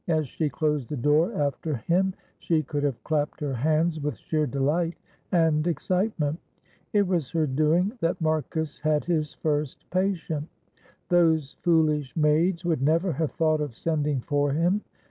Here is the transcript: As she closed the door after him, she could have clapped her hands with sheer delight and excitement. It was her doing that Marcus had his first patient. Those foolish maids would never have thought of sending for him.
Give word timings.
As 0.07 0.27
she 0.27 0.49
closed 0.49 0.89
the 0.89 0.97
door 0.97 1.31
after 1.39 1.75
him, 1.75 2.15
she 2.39 2.63
could 2.63 2.81
have 2.81 3.03
clapped 3.03 3.39
her 3.39 3.53
hands 3.53 3.99
with 4.01 4.17
sheer 4.17 4.47
delight 4.47 4.95
and 5.31 5.67
excitement. 5.67 6.39
It 6.91 7.05
was 7.05 7.29
her 7.29 7.45
doing 7.45 7.91
that 7.99 8.19
Marcus 8.19 8.79
had 8.79 9.05
his 9.05 9.35
first 9.35 9.87
patient. 9.91 10.49
Those 11.09 11.53
foolish 11.61 12.15
maids 12.17 12.65
would 12.65 12.81
never 12.81 13.11
have 13.11 13.33
thought 13.33 13.61
of 13.61 13.77
sending 13.77 14.21
for 14.21 14.53
him. 14.53 14.81